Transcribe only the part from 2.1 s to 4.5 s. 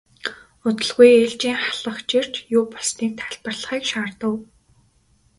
ирж юу болсныг тайлбарлахыг шаардав.